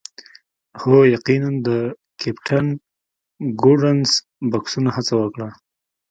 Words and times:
هو 0.81 0.97
یقیناً 1.15 1.51
د 1.67 1.69
کیپټن 2.21 2.65
ګوډنس 3.61 4.11
بکسونه 4.51 4.89
هڅه 4.95 5.13
وکړه 5.17 5.49